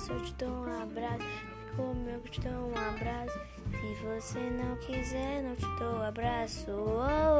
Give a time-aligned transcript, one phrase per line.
[0.00, 1.26] abraço, eu te dou um abraço.
[1.76, 3.38] Como eu te dou um abraço.
[3.70, 6.70] Se você não quiser, não te dou um abraço.
[6.70, 7.39] Oh.